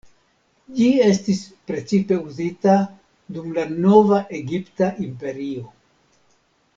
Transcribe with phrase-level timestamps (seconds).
[0.77, 1.41] Ĝi estis
[1.71, 2.73] precipe uzita
[3.37, 5.67] dum la Nova Egipta Imperio.